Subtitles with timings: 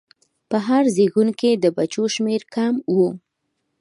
[0.49, 2.95] په هر زېږون کې د بچو شمېر کم و.